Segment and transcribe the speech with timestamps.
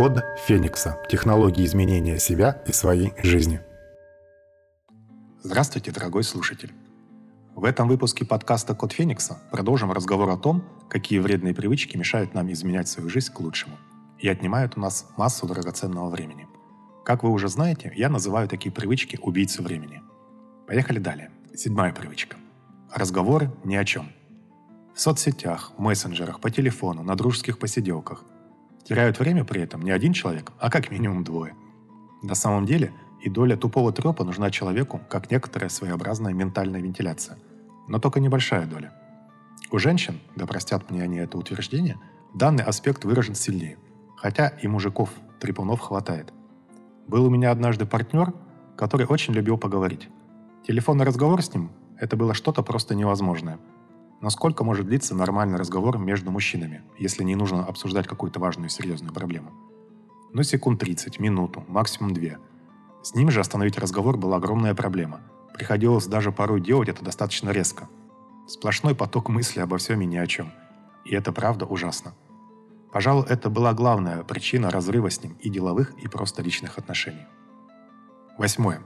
[0.00, 0.98] Код Феникса.
[1.10, 3.60] Технологии изменения себя и своей жизни.
[5.42, 6.72] Здравствуйте, дорогой слушатель.
[7.54, 12.50] В этом выпуске подкаста «Код Феникса» продолжим разговор о том, какие вредные привычки мешают нам
[12.50, 13.76] изменять свою жизнь к лучшему
[14.18, 16.48] и отнимают у нас массу драгоценного времени.
[17.04, 20.00] Как вы уже знаете, я называю такие привычки убийцы времени.
[20.66, 21.30] Поехали далее.
[21.54, 22.38] Седьмая привычка.
[22.90, 24.10] Разговоры ни о чем.
[24.94, 28.24] В соцсетях, в мессенджерах, по телефону, на дружеских посиделках.
[28.84, 31.54] Теряют время при этом не один человек, а как минимум двое.
[32.22, 37.38] На самом деле и доля тупого трепа нужна человеку, как некоторая своеобразная ментальная вентиляция.
[37.88, 38.92] Но только небольшая доля.
[39.70, 41.98] У женщин, да простят мне они это утверждение,
[42.34, 43.78] данный аспект выражен сильнее.
[44.16, 46.32] Хотя и мужиков, трепунов хватает.
[47.06, 48.32] Был у меня однажды партнер,
[48.76, 50.08] который очень любил поговорить.
[50.66, 53.58] Телефонный разговор с ним– это было что-то просто невозможное.
[54.20, 59.14] Но сколько может длиться нормальный разговор между мужчинами, если не нужно обсуждать какую-то важную серьезную
[59.14, 59.50] проблему?
[60.32, 62.30] Ну, секунд 30, минуту, максимум 2.
[63.02, 65.22] С ним же остановить разговор была огромная проблема.
[65.54, 67.88] Приходилось даже порой делать это достаточно резко.
[68.46, 70.52] Сплошной поток мыслей обо всем и ни о чем.
[71.04, 72.14] И это правда ужасно.
[72.92, 77.26] Пожалуй, это была главная причина разрыва с ним и деловых, и просто личных отношений.
[78.36, 78.82] Восьмое.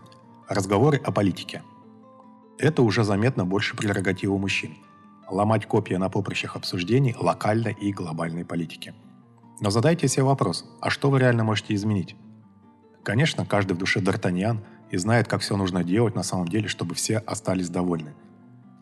[0.49, 1.63] Разговоры о политике.
[2.59, 4.77] Это уже заметно больше прерогатива мужчин.
[5.31, 8.95] Ломать копья на поприщах обсуждений локальной и глобальной политики.
[9.61, 12.17] Но задайте себе вопрос, а что вы реально можете изменить?
[13.03, 14.59] Конечно, каждый в душе Д'Артаньян
[14.91, 18.15] и знает, как все нужно делать на самом деле, чтобы все остались довольны.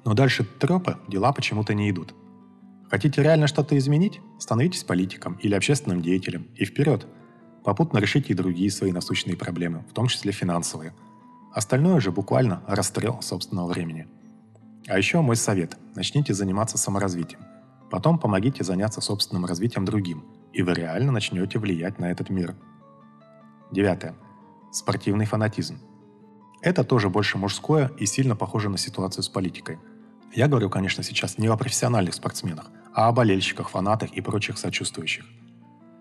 [0.05, 2.15] Но дальше трепа дела почему-то не идут.
[2.91, 4.21] Хотите реально что-то изменить?
[4.39, 7.07] Становитесь политиком или общественным деятелем и вперед.
[7.65, 10.95] Попутно решите и другие свои насущные проблемы, в том числе финансовые–
[11.53, 14.09] Остальное же буквально расстрел собственного времени.
[14.89, 17.41] А еще мой совет– начните заниматься саморазвитием.
[17.91, 22.55] Потом помогите заняться собственным развитием другим, и вы реально начнете влиять на этот мир.
[23.71, 24.15] Девятое.
[24.73, 25.79] Спортивный фанатизм.
[26.61, 29.79] Это тоже больше мужское и сильно похоже на ситуацию с политикой.
[30.35, 35.27] Я говорю, конечно, сейчас не о профессиональных спортсменах, а о болельщиках, фанатах и прочих сочувствующих.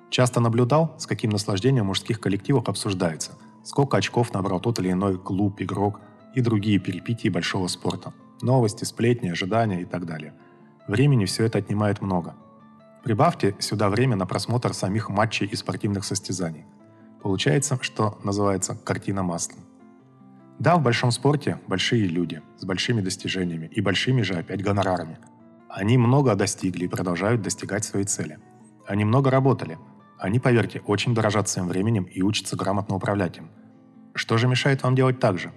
[0.09, 3.31] Часто наблюдал, с каким наслаждением в мужских коллективах обсуждается–
[3.63, 6.01] сколько очков набрал тот или иной клуб, игрок
[6.35, 8.13] и другие перипетии большого спорта.
[8.41, 10.34] Новости, сплетни, ожидания и так далее.
[10.88, 12.35] Времени все это отнимает много.
[13.03, 16.66] Прибавьте сюда время на просмотр самих матчей и спортивных состязаний.
[17.22, 19.59] Получается, что называется картина маслом.
[20.59, 25.18] Да, в большом спорте большие люди с большими достижениями и большими же опять гонорарами.
[25.69, 28.40] Они много достигли и продолжают достигать своей цели.
[28.88, 29.78] Они много работали–
[30.22, 33.50] они, поверьте, очень дорожат своим временем и учатся грамотно управлять им.
[34.13, 35.52] Что же мешает вам делать так же?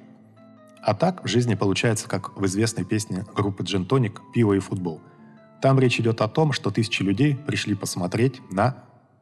[0.86, 5.00] А так в жизни получается, как в известной песне группы Джентоник «Пиво и футбол».
[5.62, 8.76] Там речь идет о том, что тысячи людей пришли посмотреть на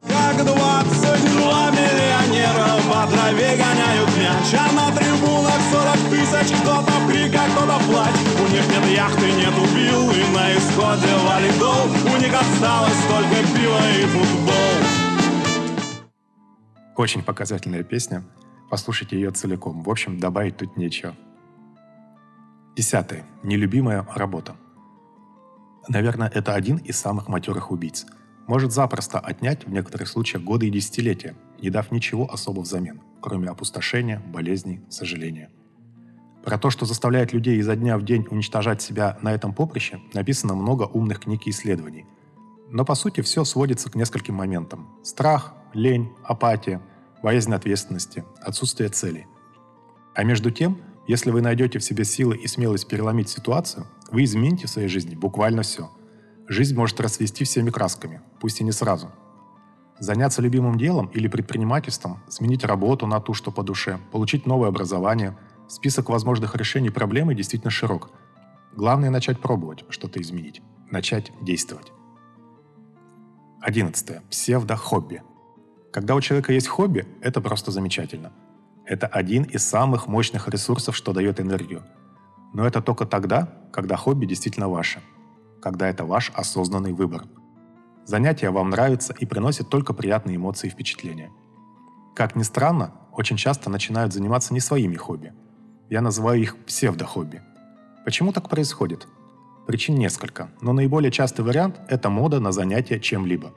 [0.05, 7.49] как 22 миллионера по траве гоняют мяч А на трибунах 40 тысяч Кто-то крик, а
[7.49, 13.01] кто-то плач У них нет яхты, нет убил И на исходе валидол У них осталось
[13.07, 14.53] только пиво и футбол
[16.95, 18.23] очень показательная песня.
[18.69, 19.81] Послушайте ее целиком.
[19.81, 21.15] В общем, добавить тут нечего.
[22.75, 23.23] Десятое.
[23.43, 24.55] Нелюбимая работа.
[25.87, 28.07] Наверное, это один из самых матерых убийц.
[28.47, 33.49] Может запросто отнять в некоторых случаях годы и десятилетия, не дав ничего особо взамен, кроме
[33.49, 35.51] опустошения, болезней, сожаления.
[36.43, 40.55] Про то, что заставляет людей изо дня в день уничтожать себя на этом поприще, написано
[40.55, 42.07] много умных книг и исследований.
[42.71, 44.89] Но по сути все сводится к нескольким моментам.
[45.03, 46.81] Страх, лень, апатия,
[47.21, 49.27] боязнь ответственности, отсутствие целей.
[50.15, 54.67] А между тем, если вы найдете в себе силы и смелость переломить ситуацию, вы измените
[54.67, 55.89] в своей жизни буквально все.
[56.47, 59.11] Жизнь может расцвести всеми красками, пусть и не сразу.
[59.99, 65.37] Заняться любимым делом или предпринимательством, сменить работу на ту, что по душе, получить новое образование,
[65.67, 68.11] список возможных решений проблемы действительно широк.
[68.75, 71.91] Главное начать пробовать что-то изменить, начать действовать.
[73.61, 74.29] 11.
[74.29, 75.21] Псевдо-хобби–
[75.93, 78.33] когда у человека есть хобби, это просто замечательно.
[78.85, 81.83] Это один из самых мощных ресурсов, что дает энергию.
[82.53, 85.01] Но это только тогда, когда хобби действительно ваше.
[85.61, 87.23] Когда это ваш осознанный выбор.
[88.05, 91.31] Занятия вам нравятся и приносят только приятные эмоции и впечатления.
[92.15, 95.33] Как ни странно, очень часто начинают заниматься не своими хобби.
[95.89, 97.41] Я называю их псевдохобби.
[98.05, 99.07] Почему так происходит?
[99.65, 103.53] Причин несколько, но наиболее частый вариант– это мода на занятия чем-либо.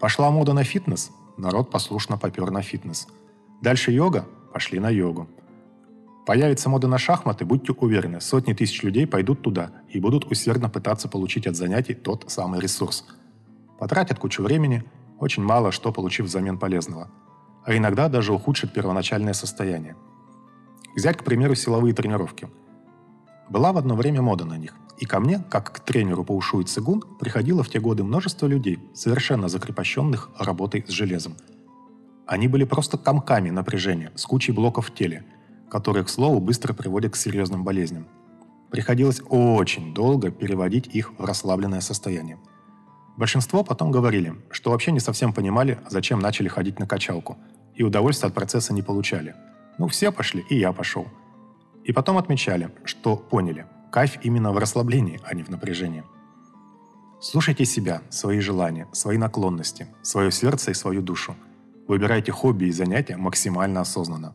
[0.00, 3.08] Пошла мода на фитнес– народ послушно попер на фитнес.
[3.62, 5.28] Дальше йога, пошли на йогу.
[6.26, 11.08] Появится мода на шахматы, будьте уверены, сотни тысяч людей пойдут туда и будут усердно пытаться
[11.08, 13.04] получить от занятий тот самый ресурс.
[13.80, 14.84] Потратят кучу времени,
[15.18, 17.10] очень мало что получив взамен полезного.
[17.66, 19.96] а иногда даже ухудшит первоначальное состояние.
[20.94, 22.48] Взять, к примеру, силовые тренировки.
[23.48, 26.60] Была в одно время мода на них, и ко мне, как к тренеру по ушу
[26.60, 31.36] и цигун, приходило в те годы множество людей, совершенно закрепощенных работой с железом.
[32.26, 35.24] Они были просто комками напряжения с кучей блоков в теле,
[35.70, 38.06] которые, к слову, быстро приводят к серьезным болезням.
[38.70, 42.38] Приходилось очень долго переводить их в расслабленное состояние.
[43.16, 47.36] Большинство потом говорили, что вообще не совсем понимали, зачем начали ходить на качалку,
[47.74, 49.34] и удовольствия от процесса не получали.
[49.78, 51.06] Ну, все пошли, и я пошел.
[51.84, 56.04] И потом отмечали, что поняли, кайф именно в расслаблении, а не в напряжении.
[57.20, 61.36] Слушайте себя, свои желания, свои наклонности, свое сердце и свою душу.
[61.86, 64.34] Выбирайте хобби и занятия максимально осознанно.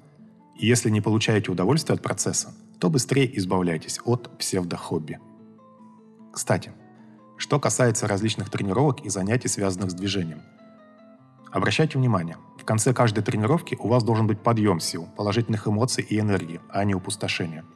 [0.56, 5.20] И если не получаете удовольствие от процесса, то быстрее избавляйтесь от псевдохобби.
[6.32, 6.72] Кстати,
[7.38, 10.42] что касается различных тренировок и занятий, связанных с движением.
[11.52, 16.20] Обращайте внимание, в конце каждой тренировки у вас должен быть подъем сил, положительных эмоций и
[16.20, 17.64] энергии, а не опустошение–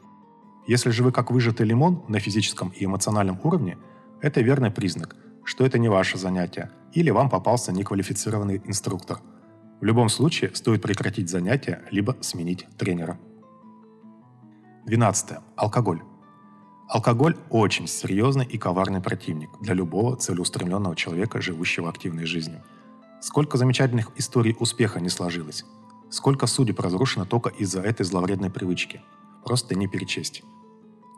[0.65, 3.77] если же вы как выжатый лимон на физическом и эмоциональном уровне,
[4.21, 9.19] это верный признак, что это не ваше занятие или вам попался неквалифицированный инструктор.
[9.83, 13.19] В любом случае стоит прекратить занятие либо сменить тренера.
[14.85, 15.39] 12.
[15.57, 16.01] Алкоголь.
[16.87, 22.63] Алкоголь очень серьезный и коварный противник для любого целеустремленного человека, живущего активной жизнью.
[23.19, 25.65] Сколько замечательных историй успеха не сложилось.
[26.09, 29.01] Сколько судеб разрушено только из-за этой зловредной привычки.
[29.43, 30.43] Просто не перечесть.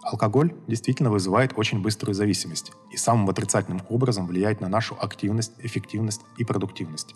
[0.01, 6.21] Алкоголь действительно вызывает очень быструю зависимость и самым отрицательным образом влияет на нашу активность, эффективность
[6.39, 7.13] и продуктивность.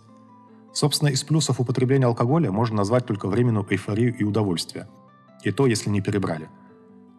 [0.74, 4.88] Собственно, из плюсов употребления алкоголя можно назвать только временную эйфорию и удовольствие.
[5.44, 6.50] И то, если не перебрали.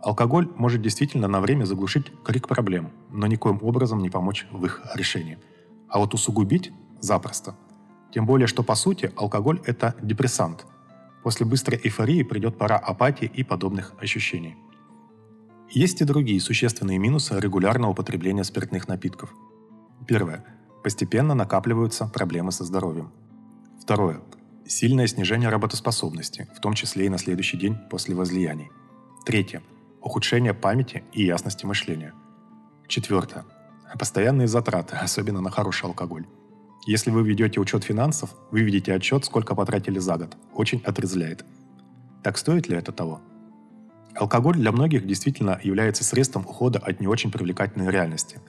[0.03, 4.83] Алкоголь может действительно на время заглушить крик проблем, но никоим образом не помочь в их
[4.95, 5.39] решении.
[5.89, 7.55] А вот усугубить– запросто.
[8.13, 10.65] Тем более, что по сути алкоголь– это депрессант.
[11.23, 14.57] После быстрой эйфории придет пора апатии и подобных ощущений–
[15.73, 19.33] есть и другие существенные минусы регулярного употребления спиртных напитков.
[20.05, 20.45] Первое.
[20.83, 23.13] Постепенно накапливаются проблемы со здоровьем.
[23.81, 24.21] Второе.
[24.67, 28.71] Сильное снижение работоспособности, в том числе и на следующий день после возлияний.
[29.27, 29.63] Третье.
[30.01, 32.15] Ухудшение памяти и ясности мышления.
[32.87, 33.45] Четвертое.
[33.99, 36.27] Постоянные затраты, особенно на хороший алкоголь.
[36.87, 40.37] Если вы ведете учет финансов, вы видите отчет, сколько потратили за год.
[40.55, 41.45] Очень отрезляет.
[42.23, 43.21] Так стоит ли это того?
[44.15, 48.41] Алкоголь для многих действительно является средством ухода от не очень привлекательной реальности.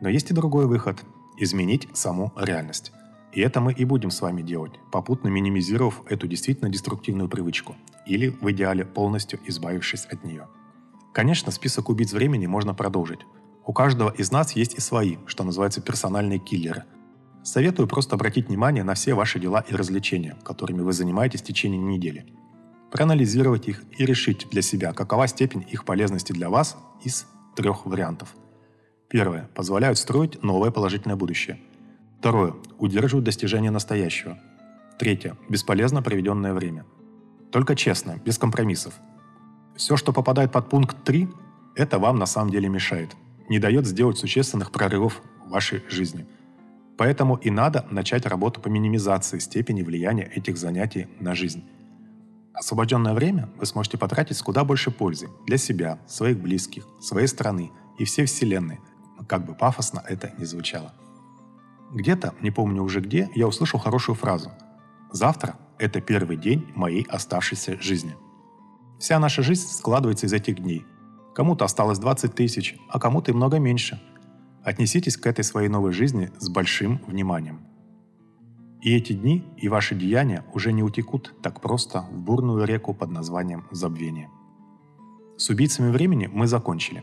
[0.00, 1.04] Но есть и другой выход–
[1.38, 2.92] изменить саму реальность.
[3.34, 7.76] И это мы и будем с вами делать, попутно минимизировав эту действительно деструктивную привычку,
[8.06, 10.46] или в идеале полностью избавившись от нее.
[11.12, 13.20] Конечно, список убийц времени можно продолжить.
[13.66, 16.84] У каждого из нас есть и свои, что называется персональные киллеры.
[17.42, 21.80] Советую просто обратить внимание на все ваши дела и развлечения, которыми вы занимаетесь в течение
[21.80, 22.26] недели–
[22.94, 27.26] проанализировать их и решить для себя, какова степень их полезности для вас из
[27.56, 28.36] трех вариантов.
[29.08, 29.50] Первое.
[29.52, 31.58] Позволяют строить новое положительное будущее.
[32.24, 32.54] Второе.
[32.78, 34.38] Удерживают достижение настоящего.
[34.98, 35.36] Третье.
[35.50, 36.86] Бесполезно проведенное время.
[37.52, 38.94] Только честно, без компромиссов.
[39.76, 41.28] Все, что попадает под пункт 3,
[41.74, 43.14] это вам на самом деле мешает.
[43.50, 46.24] Не дает сделать существенных прорывов в вашей жизни.
[46.96, 51.62] Поэтому и надо начать работу по минимизации степени влияния этих занятий на жизнь.
[52.54, 57.70] Освобожденное время вы сможете потратить с куда больше пользы для себя, своих близких, своей страны
[57.98, 58.80] и всей Вселенной,
[59.28, 60.94] как бы пафосно это ни звучало.
[61.94, 64.50] Где-то, не помню уже где, я услышал хорошую фразу
[65.10, 68.14] «Завтра– это первый день моей оставшейся жизни».
[68.98, 70.84] Вся наша жизнь складывается из этих дней.
[71.34, 74.00] Кому-то осталось 20 тысяч, а кому-то и много меньше.
[74.62, 77.60] Отнеситесь к этой своей новой жизни с большим вниманием–
[78.84, 83.10] и эти дни и ваши деяния уже не утекут так просто в бурную реку под
[83.10, 84.28] названием забвение.
[85.38, 87.02] С убийцами времени мы закончили.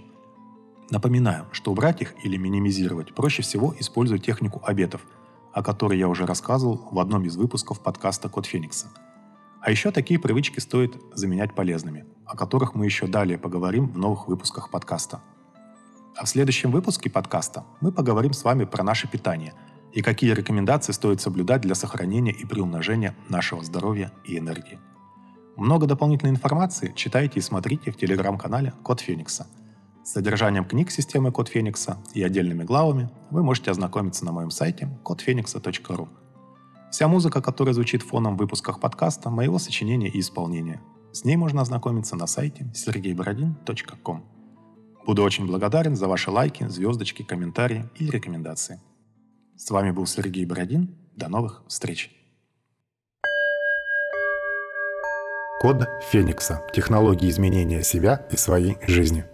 [0.92, 5.02] Напоминаю, что убрать их или минимизировать проще всего используя технику обетов,
[5.54, 8.88] о которой я уже рассказывал в одном из выпусков подкаста «Код Феникса».
[9.62, 14.28] А еще такие привычки стоит заменять полезными, о которых мы еще далее поговорим в новых
[14.28, 15.22] выпусках подкаста.
[16.16, 19.54] А в следующем выпуске подкаста мы поговорим с вами про наше питание–
[19.94, 24.80] и какие рекомендации стоит соблюдать для сохранения и приумножения нашего здоровья и энергии.
[25.58, 29.48] Много дополнительной информации читайте и смотрите в телеграм-канале Код Феникса.
[30.04, 34.90] С содержанием книг системы Код Феникса и отдельными главами вы можете ознакомиться на моем сайте
[35.04, 36.08] kodfenix.ru.
[36.90, 40.82] Вся музыка, которая звучит фоном в выпусках подкаста, моего сочинения и исполнения.
[41.12, 44.26] С ней можно ознакомиться на сайте sergeyborodin.com.
[45.06, 48.82] Буду очень благодарен за ваши лайки, звездочки, комментарии и рекомендации.
[49.56, 50.96] С вами был Сергей Бородин.
[51.16, 52.10] До новых встреч!
[55.62, 56.66] Код Феникса.
[56.74, 59.26] Технологии изменения себя и своей жизни.